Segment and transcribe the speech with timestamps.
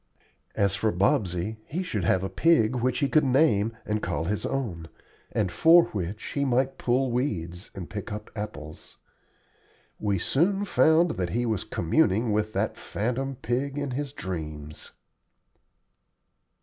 [0.55, 4.47] As for Bobsey, he should have a pig which he could name and call his
[4.47, 4.89] own,
[5.31, 8.97] and for which he might pull weeds and pick up apples.
[9.99, 14.93] We soon found that he was communing with that phantom pig in his dreams.